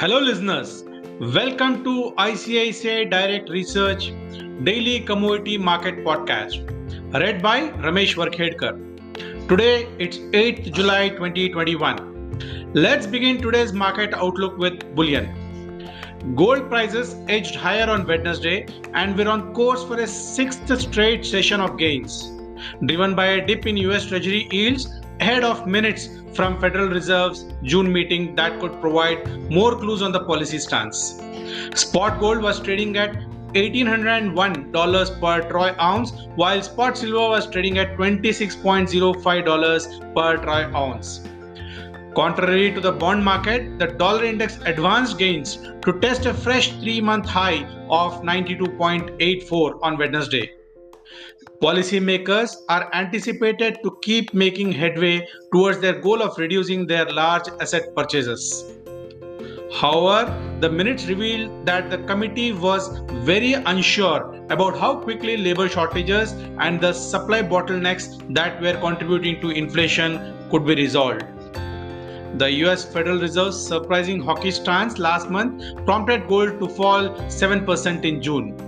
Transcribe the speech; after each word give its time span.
Hello, 0.00 0.20
listeners. 0.20 0.84
Welcome 1.34 1.82
to 1.82 2.12
ICICI 2.18 3.10
Direct 3.10 3.48
Research 3.50 4.12
Daily 4.62 5.00
Commodity 5.00 5.58
Market 5.58 6.04
Podcast, 6.04 6.68
read 7.20 7.42
by 7.42 7.70
Ramesh 7.86 8.14
Varakhedkar. 8.20 9.48
Today 9.48 9.88
it's 9.98 10.18
8th 10.42 10.72
July 10.72 11.08
2021. 11.08 12.70
Let's 12.74 13.08
begin 13.08 13.42
today's 13.42 13.72
market 13.72 14.14
outlook 14.14 14.56
with 14.56 14.94
bullion. 14.94 15.26
Gold 16.36 16.68
prices 16.68 17.16
edged 17.28 17.56
higher 17.56 17.90
on 17.90 18.06
Wednesday 18.06 18.68
and 18.94 19.18
we're 19.18 19.28
on 19.28 19.52
course 19.52 19.82
for 19.82 19.96
a 19.96 20.06
sixth 20.06 20.80
straight 20.80 21.26
session 21.26 21.60
of 21.60 21.76
gains, 21.76 22.30
driven 22.86 23.16
by 23.16 23.26
a 23.32 23.44
dip 23.44 23.66
in 23.66 23.76
US 23.88 24.06
Treasury 24.06 24.46
yields 24.52 24.88
ahead 25.20 25.44
of 25.44 25.66
minutes 25.66 26.08
from 26.34 26.60
Federal 26.60 26.88
Reserve's 26.88 27.46
June 27.62 27.92
meeting 27.92 28.34
that 28.36 28.58
could 28.60 28.80
provide 28.80 29.50
more 29.50 29.76
clues 29.76 30.00
on 30.02 30.12
the 30.12 30.24
policy 30.24 30.58
stance. 30.58 31.20
Spot 31.74 32.20
gold 32.20 32.42
was 32.42 32.60
trading 32.60 32.96
at 32.96 33.14
$1,801 33.54 35.20
per 35.20 35.48
troy 35.48 35.74
ounce, 35.80 36.12
while 36.36 36.62
spot 36.62 36.98
silver 36.98 37.30
was 37.30 37.50
trading 37.50 37.78
at 37.78 37.96
$26.05 37.96 40.14
per 40.14 40.36
troy 40.36 40.72
ounce. 40.74 41.22
Contrary 42.14 42.72
to 42.72 42.80
the 42.80 42.92
bond 42.92 43.24
market, 43.24 43.78
the 43.78 43.86
dollar 43.86 44.24
index 44.24 44.58
advanced 44.64 45.18
gains 45.18 45.58
to 45.82 45.98
test 46.00 46.26
a 46.26 46.34
fresh 46.34 46.72
three 46.80 47.00
month 47.00 47.26
high 47.26 47.64
of 47.88 48.22
92.84 48.22 49.78
on 49.82 49.96
Wednesday. 49.96 50.50
Policymakers 51.60 52.54
are 52.68 52.88
anticipated 52.94 53.78
to 53.82 53.98
keep 54.02 54.32
making 54.32 54.70
headway 54.70 55.26
towards 55.52 55.80
their 55.80 56.00
goal 56.00 56.22
of 56.22 56.38
reducing 56.38 56.86
their 56.86 57.04
large 57.06 57.48
asset 57.60 57.96
purchases. 57.96 58.76
However, 59.74 60.32
the 60.60 60.70
minutes 60.70 61.06
revealed 61.06 61.66
that 61.66 61.90
the 61.90 61.98
committee 61.98 62.52
was 62.52 63.00
very 63.24 63.54
unsure 63.54 64.36
about 64.50 64.78
how 64.78 65.00
quickly 65.00 65.36
labor 65.36 65.68
shortages 65.68 66.30
and 66.60 66.80
the 66.80 66.92
supply 66.92 67.42
bottlenecks 67.42 68.22
that 68.34 68.62
were 68.62 68.74
contributing 68.74 69.40
to 69.40 69.50
inflation 69.50 70.38
could 70.52 70.64
be 70.64 70.76
resolved. 70.76 71.24
The 72.36 72.52
US 72.66 72.84
Federal 72.84 73.18
Reserve's 73.18 73.60
surprising 73.60 74.20
hawkish 74.20 74.60
stance 74.60 74.98
last 74.98 75.28
month 75.28 75.84
prompted 75.84 76.28
gold 76.28 76.60
to 76.60 76.68
fall 76.68 77.08
7% 77.26 78.04
in 78.04 78.22
June. 78.22 78.67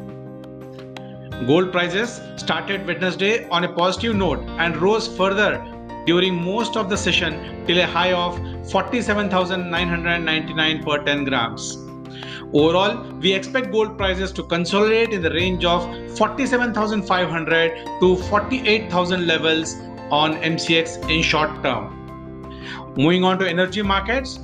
Gold 1.47 1.73
prices 1.73 2.21
started 2.37 2.87
Wednesday 2.87 3.49
on 3.49 3.65
a 3.65 3.73
positive 3.73 4.15
note 4.15 4.41
and 4.59 4.77
rose 4.77 5.09
further 5.17 5.65
during 6.05 6.35
most 6.35 6.77
of 6.77 6.91
the 6.91 6.99
session 6.99 7.65
till 7.67 7.79
a 7.79 7.87
high 7.87 8.13
of 8.13 8.39
47,999 8.71 10.85
per 10.85 11.03
10 11.03 11.25
grams. 11.25 11.79
Overall, 12.53 13.11
we 13.21 13.33
expect 13.33 13.73
gold 13.73 13.97
prices 13.97 14.33
to 14.33 14.43
consolidate 14.43 15.15
in 15.15 15.23
the 15.23 15.31
range 15.31 15.65
of 15.65 15.83
47,500 16.19 17.87
to 18.01 18.17
48,000 18.17 19.27
levels 19.27 19.77
on 20.11 20.35
MCX 20.43 21.09
in 21.09 21.23
short 21.23 21.63
term. 21.63 21.97
Moving 22.99 23.25
on 23.25 23.39
to 23.39 23.49
energy 23.49 23.81
markets, 23.81 24.41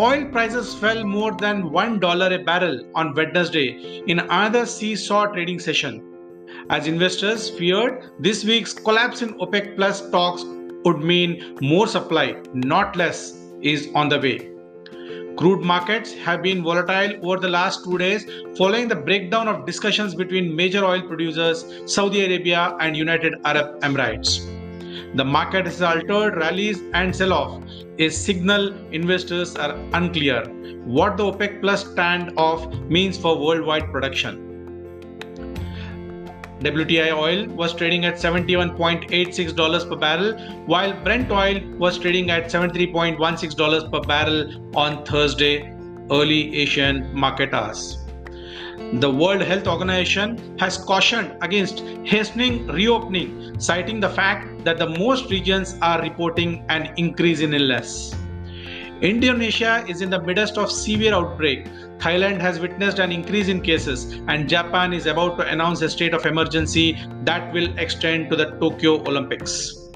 oil 0.00 0.24
prices 0.24 0.74
fell 0.74 1.04
more 1.04 1.32
than 1.32 1.64
$1 1.64 2.34
a 2.34 2.38
barrel 2.42 2.80
on 2.94 3.14
Wednesday 3.14 4.02
in 4.06 4.20
another 4.20 4.64
seesaw 4.64 5.26
trading 5.26 5.58
session 5.58 6.17
as 6.70 6.86
investors 6.86 7.48
feared 7.50 8.10
this 8.18 8.44
week's 8.44 8.74
collapse 8.74 9.22
in 9.22 9.34
OPEC 9.38 9.74
Plus 9.76 10.10
talks 10.10 10.44
would 10.84 10.98
mean 10.98 11.56
more 11.60 11.86
supply, 11.86 12.36
not 12.52 12.94
less, 12.96 13.38
is 13.62 13.88
on 13.94 14.08
the 14.08 14.20
way. 14.20 14.50
Crude 15.36 15.62
markets 15.62 16.12
have 16.14 16.42
been 16.42 16.62
volatile 16.62 17.14
over 17.22 17.38
the 17.38 17.48
last 17.48 17.84
two 17.84 17.96
days 17.96 18.26
following 18.56 18.88
the 18.88 18.96
breakdown 18.96 19.48
of 19.48 19.64
discussions 19.66 20.14
between 20.14 20.54
major 20.54 20.84
oil 20.84 21.00
producers, 21.00 21.64
Saudi 21.86 22.24
Arabia, 22.24 22.76
and 22.80 22.96
United 22.96 23.34
Arab 23.44 23.80
Emirates. 23.80 24.44
The 25.16 25.24
market 25.24 25.64
has 25.64 25.80
altered 25.80 26.36
rallies 26.36 26.82
and 26.92 27.14
sell 27.14 27.32
off. 27.32 27.62
A 27.98 28.08
signal 28.08 28.74
investors 28.92 29.56
are 29.56 29.72
unclear 29.94 30.44
what 30.84 31.16
the 31.16 31.24
OPEC 31.24 31.60
Plus 31.60 31.84
standoff 31.84 32.88
means 32.88 33.16
for 33.16 33.38
worldwide 33.38 33.90
production. 33.90 34.47
WTI 36.60 37.12
oil 37.12 37.46
was 37.54 37.72
trading 37.72 38.04
at 38.04 38.14
$71.86 38.14 39.88
per 39.88 39.96
barrel, 39.96 40.32
while 40.66 40.92
Brent 41.04 41.30
oil 41.30 41.60
was 41.78 41.98
trading 41.98 42.30
at 42.30 42.46
$73.16 42.46 43.92
per 43.92 44.00
barrel 44.00 44.76
on 44.76 45.04
Thursday, 45.04 45.72
early 46.10 46.56
Asian 46.56 47.14
market 47.14 47.54
hours. 47.54 48.04
The 48.94 49.10
World 49.10 49.42
Health 49.42 49.68
Organization 49.68 50.58
has 50.58 50.78
cautioned 50.78 51.36
against 51.42 51.80
hastening 52.04 52.66
reopening, 52.66 53.60
citing 53.60 54.00
the 54.00 54.08
fact 54.08 54.64
that 54.64 54.78
the 54.78 54.88
most 54.88 55.30
regions 55.30 55.76
are 55.80 56.02
reporting 56.02 56.64
an 56.68 56.92
increase 56.96 57.40
in 57.40 57.54
illness. 57.54 58.16
Indonesia 59.00 59.84
is 59.86 60.00
in 60.00 60.10
the 60.10 60.20
midst 60.20 60.58
of 60.58 60.72
severe 60.72 61.14
outbreak. 61.14 61.66
Thailand 61.98 62.40
has 62.40 62.58
witnessed 62.58 62.98
an 62.98 63.12
increase 63.12 63.46
in 63.46 63.60
cases 63.60 64.14
and 64.26 64.48
Japan 64.48 64.92
is 64.92 65.06
about 65.06 65.38
to 65.38 65.46
announce 65.46 65.82
a 65.82 65.88
state 65.88 66.14
of 66.14 66.26
emergency 66.26 66.98
that 67.22 67.52
will 67.52 67.78
extend 67.78 68.28
to 68.30 68.34
the 68.34 68.46
Tokyo 68.58 68.94
Olympics. 69.02 69.88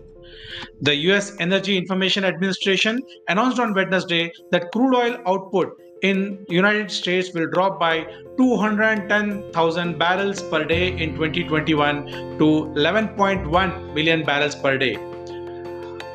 The 0.83 0.95
US 1.11 1.33
Energy 1.41 1.77
Information 1.77 2.25
Administration 2.25 3.01
announced 3.29 3.59
on 3.59 3.75
Wednesday 3.75 4.31
that 4.53 4.71
crude 4.71 4.95
oil 4.95 5.17
output 5.27 5.81
in 6.03 6.45
United 6.49 6.91
States 6.91 7.33
will 7.35 7.49
drop 7.49 7.81
by 7.81 8.07
210,000 8.37 9.99
barrels 9.99 10.43
per 10.43 10.65
day 10.65 10.97
in 10.97 11.17
2021 11.17 12.07
to 12.39 12.73
11.1 12.77 13.95
million 13.95 14.25
barrels 14.25 14.55
per 14.55 14.79
day. 14.79 14.95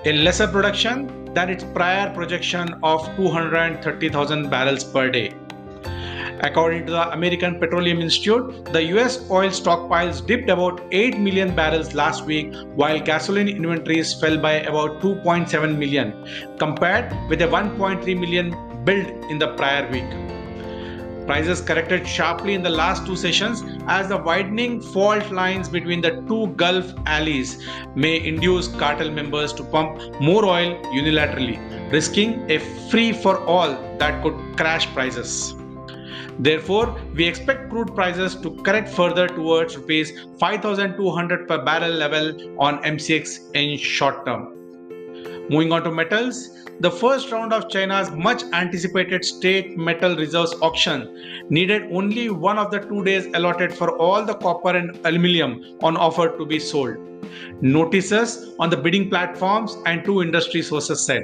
In 0.05 0.23
lesser 0.23 0.47
production, 0.47 1.26
than 1.37 1.49
its 1.55 1.65
prior 1.79 2.05
projection 2.13 2.73
of 2.91 3.03
230,000 3.15 4.49
barrels 4.49 4.83
per 4.83 5.09
day. 5.09 5.27
According 6.41 6.85
to 6.87 6.91
the 6.91 7.11
American 7.13 7.59
Petroleum 7.59 7.99
Institute, 7.99 8.65
the 8.73 8.83
US 8.93 9.17
oil 9.31 9.49
stockpiles 9.49 10.25
dipped 10.25 10.49
about 10.49 10.81
8 10.91 11.19
million 11.19 11.55
barrels 11.55 11.93
last 11.93 12.25
week, 12.25 12.53
while 12.75 12.99
gasoline 12.99 13.49
inventories 13.49 14.13
fell 14.19 14.37
by 14.37 14.53
about 14.71 15.01
2.7 15.01 15.77
million, 15.77 16.13
compared 16.57 17.13
with 17.29 17.41
a 17.41 17.47
1.3 17.47 18.19
million 18.19 18.55
build 18.85 19.07
in 19.31 19.39
the 19.39 19.53
prior 19.55 19.89
week. 19.91 20.46
Prices 21.27 21.59
corrected 21.59 22.07
sharply 22.07 22.53
in 22.53 22.63
the 22.63 22.69
last 22.69 23.05
two 23.05 23.17
sessions 23.17 23.61
as 23.87 24.07
the 24.07 24.15
widening 24.15 24.81
fault 24.81 25.29
lines 25.29 25.67
between 25.67 25.99
the 25.99 26.23
two 26.27 26.47
Gulf 26.55 26.93
alleys 27.05 27.67
may 27.95 28.25
induce 28.25 28.69
cartel 28.69 29.11
members 29.11 29.51
to 29.53 29.63
pump 29.65 29.99
more 30.21 30.45
oil 30.45 30.81
unilaterally, 30.85 31.59
risking 31.91 32.49
a 32.49 32.59
free 32.89 33.11
for 33.11 33.39
all 33.41 33.71
that 33.97 34.23
could 34.23 34.35
crash 34.55 34.87
prices. 34.93 35.53
Therefore, 36.39 36.97
we 37.13 37.27
expect 37.27 37.69
crude 37.69 37.93
prices 37.93 38.35
to 38.35 38.55
correct 38.63 38.87
further 38.87 39.27
towards 39.27 39.75
rupees 39.75 40.13
5200 40.39 41.47
per 41.47 41.63
barrel 41.65 41.91
level 41.91 42.57
on 42.57 42.81
MCX 42.83 43.53
in 43.53 43.77
short 43.77 44.25
term. 44.25 44.56
Moving 45.49 45.71
on 45.71 45.83
to 45.83 45.91
metals, 45.91 46.65
the 46.81 46.91
first 46.91 47.31
round 47.31 47.53
of 47.53 47.69
China's 47.69 48.11
much 48.11 48.43
anticipated 48.51 49.23
state 49.23 49.77
metal 49.77 50.13
reserves 50.17 50.53
auction 50.61 51.47
needed 51.49 51.83
only 51.89 52.29
one 52.29 52.57
of 52.57 52.69
the 52.69 52.79
two 52.79 53.01
days 53.05 53.27
allotted 53.33 53.73
for 53.73 53.97
all 53.97 54.25
the 54.25 54.33
copper 54.33 54.75
and 54.75 54.99
aluminium 55.05 55.77
on 55.81 55.95
offer 55.95 56.37
to 56.37 56.45
be 56.45 56.59
sold. 56.59 56.97
Notices 57.61 58.55
on 58.59 58.69
the 58.69 58.75
bidding 58.75 59.09
platforms 59.09 59.77
and 59.85 60.03
two 60.03 60.21
industry 60.21 60.61
sources 60.61 61.05
said. 61.05 61.23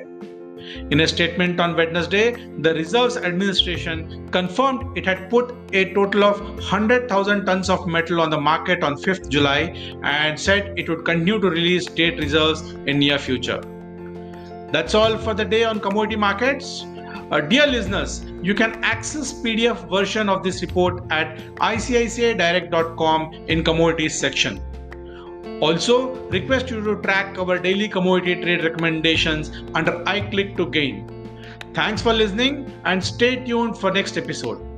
In 0.92 1.02
a 1.02 1.08
statement 1.08 1.60
on 1.60 1.76
Wednesday, 1.76 2.32
the 2.60 2.74
Reserves 2.74 3.18
Administration 3.18 4.30
confirmed 4.30 4.98
it 4.98 5.06
had 5.06 5.30
put 5.30 5.54
a 5.74 5.94
total 5.94 6.24
of 6.24 6.40
100,000 6.40 7.46
tons 7.46 7.70
of 7.70 7.86
metal 7.88 8.22
on 8.22 8.30
the 8.30 8.40
market 8.40 8.84
on 8.84 8.96
5th 8.96 9.28
July 9.28 9.76
and 10.04 10.40
said 10.40 10.74
it 10.80 10.88
would 10.88 11.04
continue 11.04 11.42
to 11.42 11.50
release 11.50 11.88
state 11.88 12.18
reserves 12.18 12.62
in 12.88 13.00
near 13.00 13.20
future. 13.20 13.62
That's 14.74 14.96
all 14.96 15.20
for 15.20 15.36
the 15.36 15.46
day 15.46 15.64
on 15.66 15.80
commodity 15.80 16.16
markets. 16.16 16.84
Uh, 17.32 17.42
dear 17.42 17.68
listeners, 17.68 18.26
you 18.42 18.56
can 18.56 18.84
access 18.84 19.32
PDF 19.32 19.88
version 19.88 20.30
of 20.30 20.42
this 20.42 20.64
report 20.64 21.04
at 21.12 21.38
icicidirect.com 21.58 23.34
in 23.48 23.64
commodities 23.64 24.20
section. 24.20 24.60
Also, 25.62 26.16
request 26.30 26.72
you 26.72 26.84
to 26.84 27.00
track 27.04 27.38
our 27.38 27.60
daily 27.60 27.88
commodity 27.88 28.42
trade 28.42 28.64
recommendations 28.64 29.52
under 29.76 29.92
iClick-2-Gain. 30.06 31.08
Thanks 31.76 32.02
for 32.02 32.12
listening 32.12 32.74
and 32.84 33.04
stay 33.04 33.36
tuned 33.46 33.78
for 33.78 33.92
next 33.92 34.18
episode. 34.18 34.73